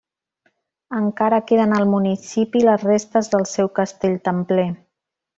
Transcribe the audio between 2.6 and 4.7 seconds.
les restes del seu castell templer.